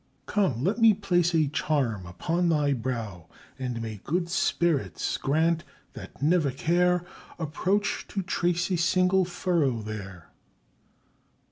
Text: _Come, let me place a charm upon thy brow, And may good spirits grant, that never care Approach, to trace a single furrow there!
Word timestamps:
_Come, 0.25 0.63
let 0.63 0.79
me 0.79 0.95
place 0.95 1.35
a 1.35 1.47
charm 1.47 2.07
upon 2.07 2.49
thy 2.49 2.73
brow, 2.73 3.27
And 3.59 3.79
may 3.83 4.01
good 4.03 4.29
spirits 4.29 5.15
grant, 5.19 5.63
that 5.93 6.23
never 6.23 6.49
care 6.49 7.05
Approach, 7.37 8.07
to 8.07 8.23
trace 8.23 8.71
a 8.71 8.77
single 8.77 9.25
furrow 9.25 9.83
there! 9.83 10.31